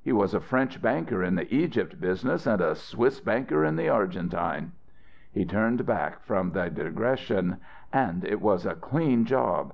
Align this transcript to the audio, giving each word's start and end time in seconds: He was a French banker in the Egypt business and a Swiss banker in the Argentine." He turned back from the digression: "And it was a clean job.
He 0.00 0.12
was 0.14 0.32
a 0.32 0.40
French 0.40 0.80
banker 0.80 1.22
in 1.22 1.34
the 1.34 1.54
Egypt 1.54 2.00
business 2.00 2.46
and 2.46 2.62
a 2.62 2.74
Swiss 2.74 3.20
banker 3.20 3.66
in 3.66 3.76
the 3.76 3.86
Argentine." 3.90 4.72
He 5.30 5.44
turned 5.44 5.84
back 5.84 6.20
from 6.22 6.52
the 6.52 6.70
digression: 6.70 7.58
"And 7.92 8.24
it 8.24 8.40
was 8.40 8.64
a 8.64 8.76
clean 8.76 9.26
job. 9.26 9.72